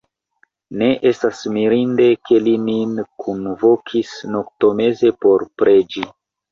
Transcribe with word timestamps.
Ne 0.81 0.87
estas 1.09 1.41
mirinde, 1.57 2.09
ke 2.29 2.41
li 2.47 2.55
nin 2.71 2.97
kunvokis 3.27 4.19
noktomeze 4.35 5.17
por 5.25 5.51
preĝi. 5.63 6.11